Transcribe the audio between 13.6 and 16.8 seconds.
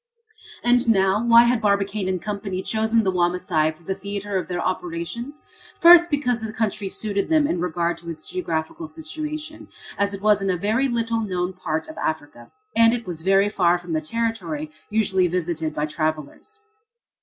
from the territory usually visited by travellers.